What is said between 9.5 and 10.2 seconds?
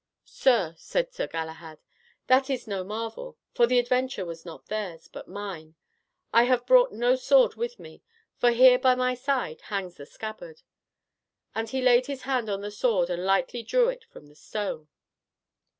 hangs the